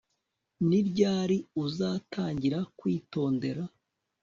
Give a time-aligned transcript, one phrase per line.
[0.67, 3.63] Ni ryari uzatangira kwitondera